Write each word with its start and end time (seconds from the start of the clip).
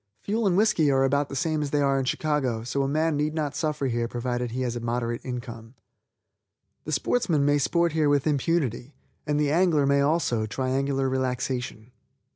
Fuel 0.21 0.47
and 0.47 0.57
whiskey 0.57 0.89
are 0.89 1.03
about 1.03 1.29
the 1.29 1.35
same 1.35 1.61
that 1.61 1.69
they 1.71 1.79
are 1.79 1.99
in 1.99 2.05
Chicago, 2.05 2.63
so 2.63 2.81
a 2.81 2.87
man 2.87 3.15
need 3.15 3.35
not 3.35 3.53
suffer 3.55 3.85
here 3.85 4.07
provided 4.07 4.49
he 4.49 4.61
has 4.63 4.75
a 4.75 4.79
moderate 4.79 5.23
income. 5.23 5.75
The 6.85 6.91
sportsman 6.91 7.45
may 7.45 7.59
sport 7.59 7.91
here 7.91 8.09
with 8.09 8.25
impunity, 8.25 8.95
and 9.27 9.39
the 9.39 9.51
angler 9.51 9.85
may 9.85 10.01
also 10.01 10.47
triangular 10.47 11.07
relaxation. 11.07 11.91